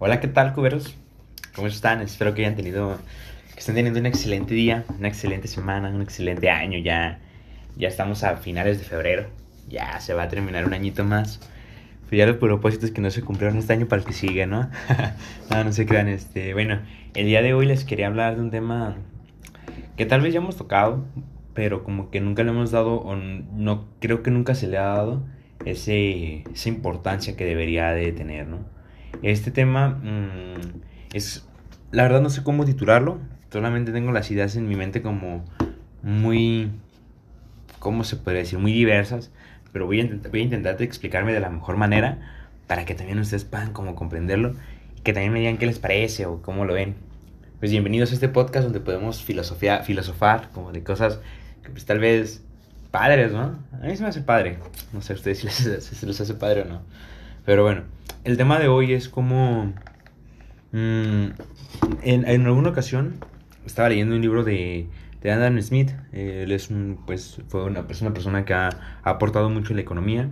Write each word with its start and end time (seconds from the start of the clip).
Hola, 0.00 0.20
¿qué 0.20 0.28
tal, 0.28 0.54
cuberos? 0.54 0.96
¿Cómo 1.56 1.66
están? 1.66 2.00
Espero 2.02 2.32
que 2.32 2.42
hayan 2.42 2.54
tenido, 2.54 2.98
que 3.52 3.58
estén 3.58 3.74
teniendo 3.74 3.98
un 3.98 4.06
excelente 4.06 4.54
día, 4.54 4.84
una 4.96 5.08
excelente 5.08 5.48
semana, 5.48 5.88
un 5.88 6.02
excelente 6.02 6.50
año. 6.50 6.78
Ya, 6.78 7.18
ya 7.76 7.88
estamos 7.88 8.22
a 8.22 8.36
finales 8.36 8.78
de 8.78 8.84
febrero. 8.84 9.26
Ya 9.68 9.98
se 9.98 10.14
va 10.14 10.22
a 10.22 10.28
terminar 10.28 10.66
un 10.66 10.72
añito 10.72 11.02
más. 11.02 11.40
Pues 12.02 12.16
ya 12.16 12.26
los 12.26 12.36
propósitos 12.36 12.92
que 12.92 13.00
no 13.00 13.10
se 13.10 13.22
cumplieron 13.22 13.58
este 13.58 13.72
año 13.72 13.88
para 13.88 14.00
el 14.00 14.06
que 14.06 14.12
sigue, 14.12 14.46
¿no? 14.46 14.70
no, 15.50 15.64
no 15.64 15.72
se 15.72 15.84
crean. 15.84 16.06
Este, 16.06 16.54
bueno, 16.54 16.78
el 17.14 17.26
día 17.26 17.42
de 17.42 17.52
hoy 17.54 17.66
les 17.66 17.84
quería 17.84 18.06
hablar 18.06 18.36
de 18.36 18.42
un 18.42 18.52
tema 18.52 18.94
que 19.96 20.06
tal 20.06 20.20
vez 20.20 20.32
ya 20.32 20.38
hemos 20.38 20.56
tocado, 20.56 21.06
pero 21.54 21.82
como 21.82 22.12
que 22.12 22.20
nunca 22.20 22.44
le 22.44 22.50
hemos 22.50 22.70
dado, 22.70 23.00
o 23.00 23.16
no 23.16 23.88
creo 23.98 24.22
que 24.22 24.30
nunca 24.30 24.54
se 24.54 24.68
le 24.68 24.78
ha 24.78 24.86
dado 24.86 25.26
ese, 25.64 26.44
esa 26.54 26.68
importancia 26.68 27.36
que 27.36 27.44
debería 27.44 27.90
de 27.90 28.12
tener, 28.12 28.46
¿no? 28.46 28.77
Este 29.22 29.50
tema 29.50 29.88
mm, 29.88 30.82
es, 31.12 31.46
la 31.90 32.04
verdad 32.04 32.20
no 32.20 32.30
sé 32.30 32.42
cómo 32.42 32.64
titularlo, 32.64 33.18
solamente 33.50 33.92
tengo 33.92 34.12
las 34.12 34.30
ideas 34.30 34.54
en 34.56 34.68
mi 34.68 34.76
mente 34.76 35.02
como 35.02 35.44
muy, 36.02 36.70
¿cómo 37.78 38.04
se 38.04 38.16
podría 38.16 38.42
decir? 38.42 38.58
Muy 38.58 38.72
diversas, 38.72 39.32
pero 39.72 39.86
voy 39.86 40.00
a, 40.00 40.02
intentar, 40.02 40.30
voy 40.30 40.40
a 40.40 40.44
intentar 40.44 40.80
explicarme 40.82 41.32
de 41.32 41.40
la 41.40 41.50
mejor 41.50 41.76
manera 41.76 42.18
para 42.66 42.84
que 42.84 42.94
también 42.94 43.18
ustedes 43.18 43.44
puedan 43.44 43.72
como 43.72 43.96
comprenderlo 43.96 44.54
y 44.96 45.00
que 45.00 45.12
también 45.12 45.32
me 45.32 45.40
digan 45.40 45.58
qué 45.58 45.66
les 45.66 45.78
parece 45.78 46.26
o 46.26 46.40
cómo 46.40 46.64
lo 46.64 46.74
ven. 46.74 46.94
Pues 47.58 47.72
bienvenidos 47.72 48.12
a 48.12 48.14
este 48.14 48.28
podcast 48.28 48.64
donde 48.64 48.78
podemos 48.78 49.24
filosofía, 49.24 49.82
filosofar 49.82 50.50
como 50.50 50.70
de 50.70 50.84
cosas 50.84 51.18
que 51.64 51.70
pues 51.70 51.84
tal 51.84 51.98
vez 51.98 52.44
padres, 52.92 53.32
¿no? 53.32 53.58
A 53.82 53.86
mí 53.86 53.96
se 53.96 54.02
me 54.02 54.10
hace 54.10 54.20
padre. 54.20 54.58
No 54.92 55.02
sé 55.02 55.14
a 55.14 55.16
ustedes 55.16 55.38
si, 55.38 55.46
les, 55.46 55.84
si 55.84 56.06
les 56.06 56.20
hace 56.20 56.34
padre 56.34 56.62
o 56.62 56.64
no. 56.66 56.82
Pero 57.48 57.62
bueno, 57.62 57.84
el 58.24 58.36
tema 58.36 58.58
de 58.58 58.68
hoy 58.68 58.92
es 58.92 59.08
como... 59.08 59.72
Mm, 60.72 61.28
en, 62.02 62.46
alguna 62.46 62.68
ocasión 62.68 63.14
estaba 63.64 63.88
leyendo 63.88 64.14
un 64.14 64.20
libro 64.20 64.44
de, 64.44 64.86
de 65.22 65.30
Adam 65.30 65.58
Smith. 65.62 65.92
él 66.12 66.52
es 66.52 66.68
pues, 67.06 67.40
fue 67.48 67.64
una 67.64 67.86
persona, 67.86 68.12
persona 68.12 68.44
que 68.44 68.52
ha, 68.52 68.68
aportado 69.02 69.48
mucho 69.48 69.72
en 69.72 69.76
la 69.76 69.80
economía, 69.80 70.30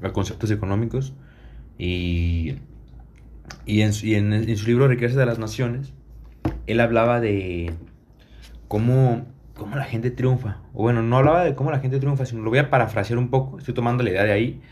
a 0.00 0.12
conceptos 0.12 0.52
económicos. 0.52 1.12
Y, 1.76 2.58
y, 3.66 3.80
en, 3.80 4.32
en, 4.32 4.56
su 4.56 4.66
libro 4.68 4.86
Riqueza 4.86 5.18
de 5.18 5.26
las 5.26 5.40
Naciones, 5.40 5.92
él 6.68 6.78
hablaba 6.78 7.20
de 7.20 7.74
cómo, 8.68 9.26
cómo 9.54 9.74
la 9.74 9.86
gente 9.86 10.12
triunfa. 10.12 10.58
O 10.72 10.84
bueno, 10.84 11.02
no 11.02 11.16
hablaba 11.16 11.42
de 11.42 11.56
cómo 11.56 11.72
la 11.72 11.80
gente 11.80 11.98
triunfa, 11.98 12.26
sino 12.26 12.42
lo 12.42 12.50
voy 12.50 12.60
a 12.60 12.70
parafrasear 12.70 13.18
un 13.18 13.28
poco. 13.30 13.58
Estoy 13.58 13.74
tomando 13.74 14.04
la 14.04 14.10
idea 14.10 14.22
de 14.22 14.30
ahí 14.30 14.62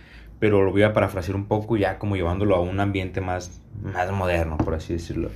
pero 0.42 0.64
lo 0.64 0.72
voy 0.72 0.82
a 0.82 0.92
parafrasear 0.92 1.36
un 1.36 1.44
poco 1.44 1.76
ya 1.76 2.00
como 2.00 2.16
llevándolo 2.16 2.56
a 2.56 2.60
un 2.60 2.80
ambiente 2.80 3.20
más, 3.20 3.60
más 3.80 4.10
moderno, 4.10 4.56
por 4.56 4.74
así 4.74 4.92
decirlo. 4.92 5.30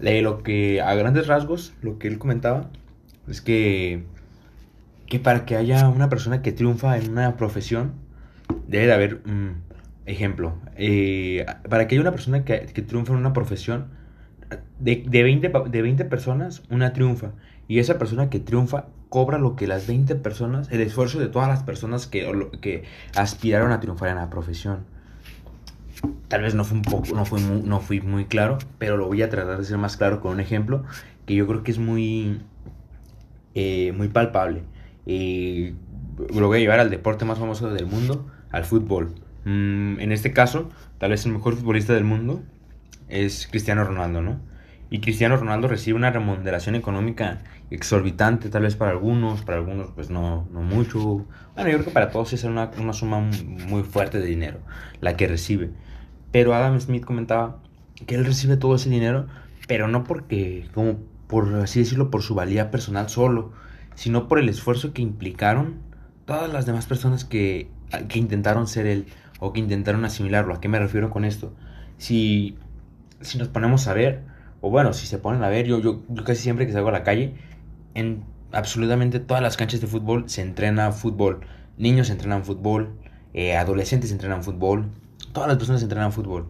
Lo 0.00 0.42
que, 0.42 0.80
a 0.80 0.92
grandes 0.96 1.28
rasgos, 1.28 1.72
lo 1.82 2.00
que 2.00 2.08
él 2.08 2.18
comentaba 2.18 2.68
es 3.28 3.40
que, 3.40 4.02
que 5.06 5.20
para 5.20 5.44
que 5.46 5.54
haya 5.54 5.88
una 5.88 6.08
persona 6.08 6.42
que 6.42 6.50
triunfa 6.50 6.98
en 6.98 7.12
una 7.12 7.36
profesión, 7.36 7.92
debe 8.66 8.86
de 8.86 8.92
haber, 8.92 9.22
un 9.24 9.62
ejemplo, 10.04 10.56
eh, 10.76 11.46
para 11.70 11.86
que 11.86 11.94
haya 11.94 12.02
una 12.02 12.10
persona 12.10 12.44
que, 12.44 12.66
que 12.74 12.82
triunfa 12.82 13.12
en 13.12 13.20
una 13.20 13.32
profesión, 13.32 13.86
de, 14.80 15.04
de, 15.06 15.22
20, 15.22 15.52
de 15.70 15.82
20 15.82 16.04
personas, 16.06 16.64
una 16.70 16.92
triunfa. 16.92 17.34
Y 17.68 17.78
esa 17.78 17.98
persona 17.98 18.30
que 18.30 18.40
triunfa 18.40 18.86
cobra 19.14 19.38
lo 19.38 19.54
que 19.54 19.68
las 19.68 19.86
20 19.86 20.16
personas, 20.16 20.68
el 20.72 20.80
esfuerzo 20.80 21.20
de 21.20 21.28
todas 21.28 21.48
las 21.48 21.62
personas 21.62 22.08
que, 22.08 22.82
aspiraron 23.14 23.70
a 23.70 23.78
triunfar 23.78 24.08
en 24.08 24.16
la 24.16 24.28
profesión. 24.28 24.80
Tal 26.26 26.42
vez 26.42 26.56
no 26.56 26.64
fue 26.64 26.78
un 26.78 26.82
poco, 26.82 27.14
no 27.14 27.24
fui, 27.24 27.40
muy, 27.40 27.62
no 27.62 27.78
fui 27.78 28.00
muy 28.00 28.24
claro, 28.24 28.58
pero 28.78 28.96
lo 28.96 29.06
voy 29.06 29.22
a 29.22 29.30
tratar 29.30 29.56
de 29.56 29.64
ser 29.64 29.78
más 29.78 29.96
claro 29.96 30.20
con 30.20 30.32
un 30.32 30.40
ejemplo 30.40 30.82
que 31.26 31.36
yo 31.36 31.46
creo 31.46 31.62
que 31.62 31.70
es 31.70 31.78
muy, 31.78 32.40
eh, 33.54 33.92
muy 33.96 34.08
palpable. 34.08 34.64
Eh, 35.06 35.74
lo 36.34 36.48
voy 36.48 36.58
a 36.58 36.60
llevar 36.60 36.80
al 36.80 36.90
deporte 36.90 37.24
más 37.24 37.38
famoso 37.38 37.70
del 37.70 37.86
mundo, 37.86 38.26
al 38.50 38.64
fútbol. 38.64 39.14
Mm, 39.44 40.00
en 40.00 40.10
este 40.10 40.32
caso, 40.32 40.70
tal 40.98 41.10
vez 41.10 41.24
el 41.24 41.30
mejor 41.30 41.54
futbolista 41.54 41.92
del 41.92 42.02
mundo 42.02 42.42
es 43.08 43.46
Cristiano 43.46 43.84
Ronaldo, 43.84 44.22
¿no? 44.22 44.40
Y 44.90 45.00
Cristiano 45.00 45.36
Ronaldo 45.36 45.68
recibe 45.68 45.96
una 45.96 46.10
remuneración 46.10 46.74
económica 46.74 47.42
exorbitante, 47.70 48.48
tal 48.48 48.62
vez 48.62 48.76
para 48.76 48.92
algunos, 48.92 49.42
para 49.42 49.58
algunos 49.58 49.90
pues 49.90 50.10
no, 50.10 50.46
no 50.52 50.62
mucho. 50.62 51.26
Bueno, 51.54 51.70
yo 51.70 51.76
creo 51.78 51.84
que 51.84 51.90
para 51.90 52.10
todos 52.10 52.32
es 52.32 52.44
una, 52.44 52.70
una 52.78 52.92
suma 52.92 53.20
muy 53.20 53.82
fuerte 53.82 54.18
de 54.18 54.26
dinero 54.26 54.60
la 55.00 55.16
que 55.16 55.26
recibe. 55.26 55.70
Pero 56.30 56.54
Adam 56.54 56.78
Smith 56.80 57.04
comentaba 57.04 57.60
que 58.06 58.14
él 58.14 58.24
recibe 58.24 58.56
todo 58.56 58.76
ese 58.76 58.90
dinero, 58.90 59.26
pero 59.66 59.88
no 59.88 60.04
porque, 60.04 60.68
como 60.74 60.98
por 61.26 61.52
así 61.56 61.80
decirlo, 61.80 62.10
por 62.10 62.22
su 62.22 62.34
valía 62.34 62.70
personal 62.70 63.08
solo, 63.08 63.52
sino 63.94 64.28
por 64.28 64.38
el 64.38 64.48
esfuerzo 64.48 64.92
que 64.92 65.02
implicaron 65.02 65.78
todas 66.24 66.52
las 66.52 66.66
demás 66.66 66.86
personas 66.86 67.24
que, 67.24 67.68
que 68.08 68.18
intentaron 68.18 68.66
ser 68.66 68.86
él 68.86 69.06
o 69.40 69.52
que 69.52 69.60
intentaron 69.60 70.04
asimilarlo. 70.04 70.54
¿A 70.54 70.60
qué 70.60 70.68
me 70.68 70.78
refiero 70.78 71.10
con 71.10 71.24
esto? 71.24 71.54
Si, 71.98 72.56
si 73.20 73.38
nos 73.38 73.48
ponemos 73.48 73.88
a 73.88 73.94
ver, 73.94 74.22
o 74.64 74.70
bueno, 74.70 74.94
si 74.94 75.06
se 75.06 75.18
ponen 75.18 75.44
a 75.44 75.50
ver, 75.50 75.66
yo, 75.66 75.78
yo, 75.78 76.00
casi 76.24 76.40
siempre 76.40 76.66
que 76.66 76.72
salgo 76.72 76.88
a 76.88 76.92
la 76.92 77.04
calle, 77.04 77.34
en 77.92 78.24
absolutamente 78.50 79.20
todas 79.20 79.42
las 79.42 79.58
canchas 79.58 79.82
de 79.82 79.86
fútbol 79.86 80.24
se 80.30 80.40
entrena 80.40 80.90
fútbol. 80.90 81.40
Niños 81.76 82.08
entrenan 82.08 82.46
fútbol, 82.46 82.94
eh, 83.34 83.56
adolescentes 83.56 84.10
entrenan 84.10 84.42
fútbol, 84.42 84.86
todas 85.34 85.48
las 85.48 85.58
personas 85.58 85.82
entrenan 85.82 86.12
fútbol. 86.12 86.46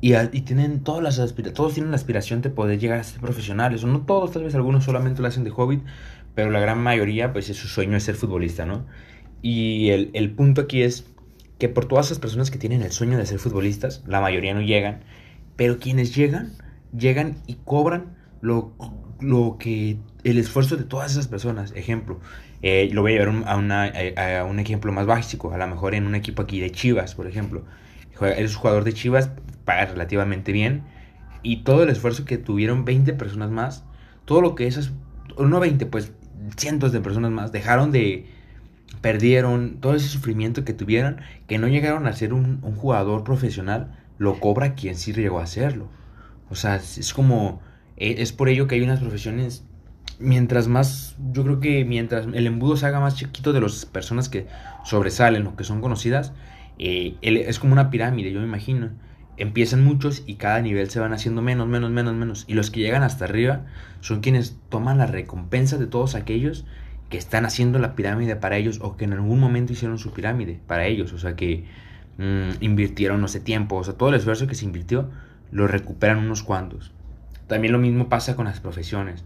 Y, 0.00 0.12
tienen 0.42 0.84
todas 0.84 1.02
las 1.02 1.34
todos 1.52 1.74
tienen 1.74 1.90
la 1.90 1.96
aspiración 1.96 2.42
de 2.42 2.50
poder 2.50 2.78
llegar 2.78 3.00
a 3.00 3.02
ser 3.02 3.20
profesionales. 3.20 3.82
O 3.82 3.88
no 3.88 4.02
todos, 4.02 4.30
tal 4.30 4.44
vez 4.44 4.54
algunos 4.54 4.84
solamente 4.84 5.20
lo 5.20 5.26
hacen 5.26 5.42
de 5.42 5.50
hobby, 5.50 5.82
pero 6.36 6.48
la 6.52 6.60
gran 6.60 6.78
mayoría, 6.80 7.32
pues 7.32 7.50
es 7.50 7.56
su 7.56 7.66
sueño 7.66 7.96
es 7.96 8.04
ser 8.04 8.14
futbolista, 8.14 8.66
¿no? 8.66 8.86
Y 9.42 9.90
el, 9.90 10.10
el 10.12 10.30
punto 10.30 10.60
aquí 10.60 10.82
es 10.82 11.06
que 11.58 11.68
por 11.68 11.86
todas 11.86 12.06
esas 12.06 12.20
personas 12.20 12.52
que 12.52 12.58
tienen 12.58 12.82
el 12.82 12.92
sueño 12.92 13.18
de 13.18 13.26
ser 13.26 13.40
futbolistas, 13.40 14.04
la 14.06 14.20
mayoría 14.20 14.54
no 14.54 14.60
llegan, 14.60 15.00
pero 15.56 15.80
quienes 15.80 16.14
llegan 16.14 16.52
llegan 16.96 17.36
y 17.46 17.56
cobran 17.64 18.16
lo, 18.40 18.72
lo 19.20 19.56
que 19.58 19.98
el 20.24 20.38
esfuerzo 20.38 20.76
de 20.76 20.84
todas 20.84 21.12
esas 21.12 21.28
personas. 21.28 21.72
Ejemplo, 21.74 22.20
eh, 22.62 22.90
lo 22.92 23.02
voy 23.02 23.12
a 23.12 23.18
llevar 23.18 23.46
a, 23.46 23.56
una, 23.56 23.84
a, 23.84 24.44
un 24.44 24.58
ejemplo 24.58 24.92
más 24.92 25.06
básico, 25.06 25.52
a 25.52 25.58
lo 25.58 25.66
mejor 25.66 25.94
en 25.94 26.06
un 26.06 26.14
equipo 26.14 26.42
aquí 26.42 26.60
de 26.60 26.70
Chivas, 26.70 27.14
por 27.14 27.26
ejemplo. 27.26 27.64
Eres 28.20 28.54
jugador 28.54 28.84
de 28.84 28.92
Chivas, 28.92 29.30
paga 29.64 29.86
relativamente 29.86 30.52
bien, 30.52 30.84
y 31.42 31.64
todo 31.64 31.82
el 31.82 31.88
esfuerzo 31.88 32.24
que 32.24 32.38
tuvieron 32.38 32.84
20 32.84 33.14
personas 33.14 33.50
más, 33.50 33.84
todo 34.24 34.40
lo 34.40 34.54
que 34.54 34.66
esas, 34.66 34.92
no 35.38 35.58
20, 35.58 35.86
pues 35.86 36.12
cientos 36.56 36.92
de 36.92 37.00
personas 37.00 37.30
más 37.32 37.50
dejaron 37.50 37.90
de, 37.90 38.26
perdieron 39.00 39.78
todo 39.80 39.94
ese 39.94 40.06
sufrimiento 40.08 40.64
que 40.64 40.72
tuvieron, 40.72 41.20
que 41.48 41.58
no 41.58 41.66
llegaron 41.66 42.06
a 42.06 42.12
ser 42.12 42.32
un, 42.32 42.60
un 42.62 42.76
jugador 42.76 43.24
profesional, 43.24 43.98
lo 44.18 44.38
cobra 44.38 44.74
quien 44.74 44.94
sí 44.94 45.12
llegó 45.12 45.40
a 45.40 45.44
hacerlo. 45.44 45.88
O 46.52 46.54
sea, 46.54 46.76
es 46.76 47.14
como, 47.14 47.62
e, 47.96 48.20
es 48.20 48.32
por 48.32 48.50
ello 48.50 48.66
que 48.66 48.74
hay 48.74 48.82
unas 48.82 49.00
profesiones, 49.00 49.64
mientras 50.18 50.68
más, 50.68 51.16
yo 51.32 51.44
creo 51.44 51.60
que 51.60 51.86
mientras 51.86 52.26
el 52.26 52.46
embudo 52.46 52.76
se 52.76 52.84
haga 52.84 53.00
más 53.00 53.16
chiquito 53.16 53.54
de 53.54 53.62
las 53.62 53.86
personas 53.86 54.28
que 54.28 54.46
sobresalen 54.84 55.46
o 55.46 55.56
que 55.56 55.64
son 55.64 55.80
conocidas, 55.80 56.34
eh, 56.78 57.16
es 57.22 57.58
como 57.58 57.72
una 57.72 57.88
pirámide, 57.90 58.32
yo 58.32 58.40
me 58.40 58.46
imagino. 58.46 58.90
Empiezan 59.38 59.82
muchos 59.82 60.24
y 60.26 60.34
cada 60.34 60.60
nivel 60.60 60.90
se 60.90 61.00
van 61.00 61.14
haciendo 61.14 61.40
menos, 61.40 61.66
menos, 61.68 61.90
menos, 61.90 62.14
menos. 62.14 62.44
Y 62.48 62.52
los 62.52 62.70
que 62.70 62.80
llegan 62.80 63.02
hasta 63.02 63.24
arriba 63.24 63.64
son 64.00 64.20
quienes 64.20 64.58
toman 64.68 64.98
la 64.98 65.06
recompensa 65.06 65.78
de 65.78 65.86
todos 65.86 66.14
aquellos 66.14 66.66
que 67.08 67.16
están 67.16 67.46
haciendo 67.46 67.78
la 67.78 67.94
pirámide 67.94 68.36
para 68.36 68.58
ellos 68.58 68.78
o 68.82 68.98
que 68.98 69.06
en 69.06 69.14
algún 69.14 69.40
momento 69.40 69.72
hicieron 69.72 69.98
su 69.98 70.12
pirámide 70.12 70.60
para 70.66 70.84
ellos. 70.84 71.14
O 71.14 71.18
sea, 71.18 71.34
que 71.34 71.64
mm, 72.18 72.62
invirtieron, 72.62 73.22
no 73.22 73.28
sé, 73.28 73.40
tiempo. 73.40 73.76
O 73.76 73.84
sea, 73.84 73.94
todo 73.94 74.10
el 74.10 74.16
esfuerzo 74.16 74.46
que 74.46 74.54
se 74.54 74.66
invirtió 74.66 75.08
lo 75.52 75.68
recuperan 75.68 76.18
unos 76.18 76.42
cuantos. 76.42 76.92
También 77.46 77.72
lo 77.72 77.78
mismo 77.78 78.08
pasa 78.08 78.34
con 78.34 78.46
las 78.46 78.60
profesiones. 78.60 79.24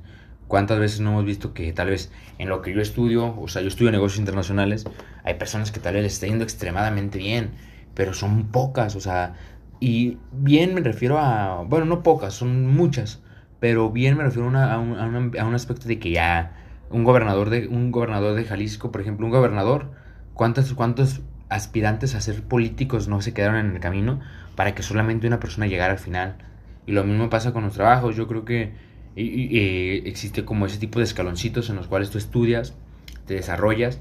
¿Cuántas 0.49 0.79
veces 0.79 1.01
no 1.01 1.11
hemos 1.11 1.25
visto 1.25 1.55
que 1.55 1.73
tal 1.73 1.89
vez 1.89 2.13
en 2.39 2.49
lo 2.49 2.63
que 2.63 2.73
yo 2.73 2.81
estudio, 2.81 3.35
o 3.41 3.49
sea, 3.49 3.63
yo 3.63 3.69
estudio 3.69 3.91
negocios 3.91 4.19
internacionales, 4.19 4.85
hay 5.25 5.35
personas 5.35 5.73
que 5.73 5.81
tal 5.81 5.95
vez 5.95 6.03
les 6.03 6.13
está 6.15 6.27
yendo 6.27 6.45
extremadamente 6.45 7.19
bien, 7.19 7.53
pero 7.95 8.15
son 8.15 8.49
pocas, 8.49 8.95
o 8.95 9.01
sea, 9.01 9.35
y 9.81 10.19
bien 10.33 10.75
me 10.75 10.81
refiero 10.83 11.19
a, 11.19 11.65
bueno, 11.65 11.87
no 11.87 12.03
pocas, 12.03 12.35
son 12.35 12.67
muchas, 12.67 13.23
pero 13.59 13.91
bien 13.91 14.17
me 14.17 14.23
refiero 14.23 14.49
a, 14.57 14.79
un, 14.79 15.37
a, 15.37 15.47
un, 15.47 15.55
aspecto 15.55 15.89
de 15.89 15.99
que 15.99 16.11
ya 16.11 16.53
un 16.91 17.03
gobernador 17.03 17.51
de, 17.51 17.67
un 17.67 17.91
gobernador 17.91 18.35
de 18.35 18.45
Jalisco, 18.45 18.93
por 18.93 19.01
ejemplo, 19.01 19.27
un 19.27 19.33
gobernador, 19.33 19.91
¿cuántos, 20.35 20.73
cuántos 20.75 21.23
aspirantes 21.49 22.15
a 22.15 22.21
ser 22.21 22.43
políticos 22.43 23.09
no 23.09 23.21
se 23.21 23.33
quedaron 23.33 23.57
en 23.57 23.75
el 23.75 23.81
camino 23.81 24.21
para 24.57 24.75
que 24.75 24.83
solamente 24.83 25.27
una 25.27 25.41
persona 25.41 25.67
llegara 25.67 25.93
al 25.93 25.99
final. 25.99 26.37
Y 26.87 26.93
lo 26.93 27.05
mismo 27.05 27.31
pasa 27.31 27.53
con 27.53 27.65
los 27.65 27.75
trabajos. 27.75 28.17
Yo 28.17 28.27
creo 28.27 28.45
que 28.45 28.73
existe 29.17 30.45
como 30.45 30.67
ese 30.67 30.79
tipo 30.79 30.99
de 30.99 31.05
escaloncitos 31.05 31.71
en 31.71 31.77
los 31.77 31.87
cuales 31.87 32.11
tú 32.11 32.19
estudias, 32.19 32.75
te 33.27 33.35
desarrollas 33.35 34.01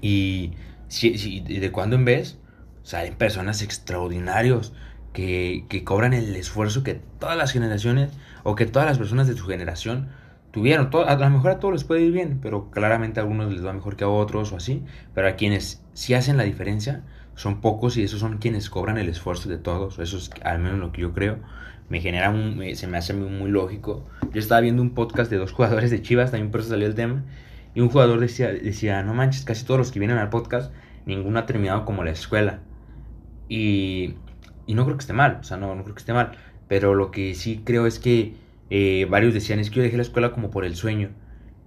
y 0.00 0.52
de 0.88 1.70
cuando 1.72 1.96
en 1.96 2.04
vez 2.04 2.38
salen 2.82 3.14
personas 3.14 3.62
extraordinarios 3.62 4.72
que, 5.12 5.64
que 5.68 5.84
cobran 5.84 6.14
el 6.14 6.34
esfuerzo 6.36 6.84
que 6.84 6.94
todas 7.18 7.36
las 7.36 7.52
generaciones 7.52 8.12
o 8.44 8.54
que 8.54 8.64
todas 8.64 8.86
las 8.86 8.98
personas 8.98 9.26
de 9.26 9.36
su 9.36 9.46
generación 9.46 10.08
tuvieron. 10.50 10.90
a 11.06 11.14
lo 11.16 11.30
mejor 11.30 11.50
a 11.50 11.58
todos 11.58 11.74
les 11.74 11.84
puede 11.84 12.02
ir 12.02 12.12
bien, 12.12 12.38
pero 12.42 12.70
claramente 12.70 13.20
a 13.20 13.22
algunos 13.22 13.52
les 13.52 13.64
va 13.64 13.72
mejor 13.72 13.96
que 13.96 14.04
a 14.04 14.08
otros 14.08 14.52
o 14.52 14.56
así. 14.56 14.82
Pero 15.14 15.28
a 15.28 15.32
quienes 15.32 15.82
sí 15.92 16.14
hacen 16.14 16.36
la 16.36 16.44
diferencia 16.44 17.04
son 17.34 17.60
pocos 17.60 17.96
y 17.96 18.02
esos 18.02 18.20
son 18.20 18.38
quienes 18.38 18.68
cobran 18.70 18.98
el 18.98 19.08
esfuerzo 19.08 19.48
de 19.48 19.58
todos. 19.58 19.98
Eso 19.98 20.18
es 20.18 20.30
al 20.42 20.58
menos 20.58 20.78
lo 20.78 20.92
que 20.92 21.02
yo 21.02 21.12
creo. 21.12 21.38
Me 21.88 22.00
genera 22.00 22.30
un, 22.30 22.62
se 22.74 22.86
me 22.86 22.98
hace 22.98 23.14
muy, 23.14 23.30
muy 23.30 23.50
lógico. 23.50 24.06
Yo 24.32 24.40
estaba 24.40 24.60
viendo 24.60 24.82
un 24.82 24.90
podcast 24.90 25.30
de 25.30 25.38
dos 25.38 25.52
jugadores 25.54 25.90
de 25.90 26.02
Chivas, 26.02 26.30
también 26.30 26.50
por 26.50 26.60
eso 26.60 26.70
salió 26.70 26.86
el 26.86 26.94
tema. 26.94 27.24
Y 27.74 27.80
un 27.80 27.88
jugador 27.88 28.18
decía, 28.20 28.48
decía, 28.48 29.02
no 29.02 29.14
manches, 29.14 29.44
casi 29.44 29.64
todos 29.64 29.78
los 29.78 29.92
que 29.92 30.00
vienen 30.00 30.18
al 30.18 30.30
podcast, 30.30 30.72
ninguno 31.06 31.38
ha 31.38 31.46
terminado 31.46 31.84
como 31.84 32.02
la 32.02 32.10
escuela. 32.10 32.60
Y, 33.48 34.14
y 34.66 34.74
no 34.74 34.84
creo 34.84 34.96
que 34.96 35.02
esté 35.02 35.12
mal, 35.12 35.38
o 35.40 35.44
sea, 35.44 35.56
no, 35.56 35.74
no 35.74 35.82
creo 35.84 35.94
que 35.94 36.00
esté 36.00 36.12
mal. 36.12 36.32
Pero 36.66 36.94
lo 36.94 37.10
que 37.10 37.34
sí 37.34 37.62
creo 37.64 37.86
es 37.86 37.98
que 37.98 38.34
eh, 38.70 39.06
varios 39.10 39.34
decían, 39.34 39.58
es 39.58 39.70
que 39.70 39.76
yo 39.76 39.82
dejé 39.82 39.96
la 39.96 40.02
escuela 40.02 40.32
como 40.32 40.50
por 40.50 40.64
el 40.64 40.76
sueño. 40.76 41.10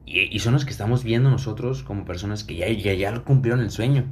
Y, 0.05 0.39
son 0.39 0.53
los 0.53 0.65
que 0.65 0.71
estamos 0.71 1.03
viendo 1.03 1.29
nosotros 1.29 1.83
como 1.83 2.03
personas 2.03 2.43
que 2.43 2.55
ya, 2.55 2.67
ya, 2.67 2.93
ya 2.93 3.17
cumplieron 3.23 3.61
el 3.61 3.71
sueño. 3.71 4.05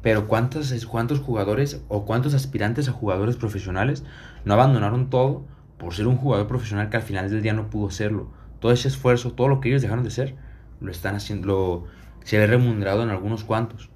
Pero 0.00 0.26
¿cuántos, 0.26 0.72
¿cuántos 0.86 1.18
jugadores 1.18 1.82
o 1.88 2.06
cuántos 2.06 2.34
aspirantes 2.34 2.88
a 2.88 2.92
jugadores 2.92 3.36
profesionales 3.36 4.04
no 4.44 4.54
abandonaron 4.54 5.10
todo 5.10 5.46
por 5.76 5.92
ser 5.92 6.06
un 6.06 6.16
jugador 6.16 6.46
profesional 6.46 6.88
que 6.88 6.96
al 6.96 7.02
final 7.02 7.30
del 7.30 7.42
día 7.42 7.52
no 7.52 7.68
pudo 7.68 7.90
serlo? 7.90 8.30
Todo 8.60 8.72
ese 8.72 8.88
esfuerzo, 8.88 9.32
todo 9.32 9.48
lo 9.48 9.60
que 9.60 9.68
ellos 9.68 9.82
dejaron 9.82 10.04
de 10.04 10.10
ser, 10.10 10.34
lo 10.80 10.90
están 10.90 11.14
haciendo, 11.14 11.46
lo, 11.46 11.84
se 12.22 12.38
ve 12.38 12.46
remunerado 12.46 13.02
en 13.02 13.10
algunos 13.10 13.44
cuantos. 13.44 13.90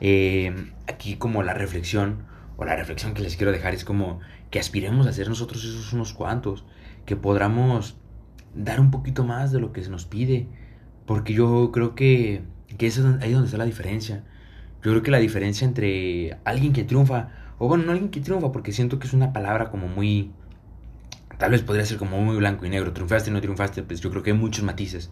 Eh, 0.00 0.72
aquí 0.88 1.16
como 1.16 1.44
la 1.44 1.54
reflexión, 1.54 2.24
o 2.56 2.64
la 2.64 2.74
reflexión 2.74 3.14
que 3.14 3.22
les 3.22 3.36
quiero 3.36 3.52
dejar 3.52 3.74
es 3.74 3.84
como 3.84 4.20
que 4.50 4.58
aspiremos 4.58 5.06
a 5.06 5.12
ser 5.12 5.28
nosotros 5.28 5.64
esos 5.64 5.92
unos 5.92 6.12
cuantos 6.12 6.64
que 7.04 7.16
podamos 7.16 7.96
dar 8.54 8.80
un 8.80 8.90
poquito 8.90 9.24
más 9.24 9.52
de 9.52 9.60
lo 9.60 9.72
que 9.72 9.82
se 9.82 9.90
nos 9.90 10.06
pide. 10.06 10.48
Porque 11.06 11.34
yo 11.34 11.70
creo 11.72 11.94
que, 11.94 12.42
que 12.78 12.86
eso 12.86 13.08
es 13.08 13.22
ahí 13.22 13.32
donde 13.32 13.46
está 13.46 13.58
la 13.58 13.64
diferencia. 13.64 14.24
Yo 14.82 14.90
creo 14.90 15.02
que 15.02 15.10
la 15.10 15.18
diferencia 15.18 15.66
entre 15.66 16.38
alguien 16.44 16.72
que 16.72 16.84
triunfa, 16.84 17.28
o 17.58 17.68
bueno, 17.68 17.84
no 17.84 17.92
alguien 17.92 18.10
que 18.10 18.20
triunfa, 18.20 18.52
porque 18.52 18.72
siento 18.72 18.98
que 18.98 19.06
es 19.06 19.12
una 19.12 19.32
palabra 19.32 19.70
como 19.70 19.88
muy... 19.88 20.32
Tal 21.38 21.50
vez 21.50 21.62
podría 21.62 21.84
ser 21.84 21.98
como 21.98 22.20
muy 22.20 22.36
blanco 22.36 22.66
y 22.66 22.70
negro, 22.70 22.92
triunfaste 22.92 23.30
no 23.30 23.40
triunfaste, 23.40 23.82
pues 23.82 24.00
yo 24.00 24.10
creo 24.10 24.22
que 24.22 24.30
hay 24.30 24.36
muchos 24.36 24.64
matices. 24.64 25.10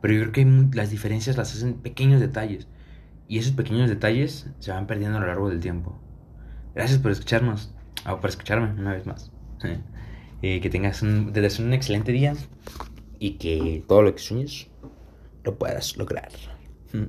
Pero 0.00 0.14
yo 0.14 0.20
creo 0.20 0.32
que 0.32 0.76
las 0.76 0.90
diferencias 0.90 1.36
las 1.36 1.54
hacen 1.54 1.74
pequeños 1.74 2.20
detalles. 2.20 2.66
Y 3.28 3.38
esos 3.38 3.52
pequeños 3.52 3.88
detalles 3.88 4.50
se 4.58 4.72
van 4.72 4.86
perdiendo 4.86 5.18
a 5.18 5.20
lo 5.20 5.26
largo 5.26 5.48
del 5.48 5.60
tiempo. 5.60 5.98
Gracias 6.74 6.98
por 6.98 7.10
escucharnos, 7.10 7.72
o 8.06 8.20
por 8.20 8.30
escucharme 8.30 8.72
una 8.80 8.92
vez 8.92 9.06
más. 9.06 9.30
Eh, 10.42 10.60
que 10.60 10.70
tengas 10.70 11.02
un, 11.02 11.32
un 11.58 11.72
excelente 11.74 12.12
día 12.12 12.34
y 13.18 13.32
que 13.32 13.84
todo 13.86 14.02
lo 14.02 14.14
que 14.14 14.20
sueñes 14.20 14.68
lo 15.44 15.58
puedas 15.58 15.96
lograr. 15.96 16.30
Mm. 16.92 17.04